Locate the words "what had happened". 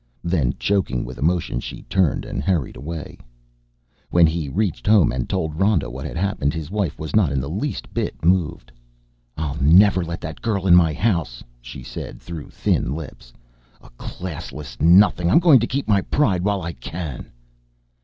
5.91-6.55